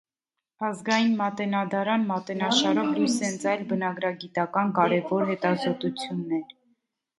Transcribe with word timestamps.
«Ազգային 0.69 1.11
մատենադարան» 1.19 2.07
մատենաշարով 2.13 2.89
լույս 2.95 3.19
է 3.27 3.31
ընծայել 3.35 3.63
բնագրագիտական 3.75 4.75
կարևոր 4.81 5.29
հետազոտություններ։ 5.31 6.61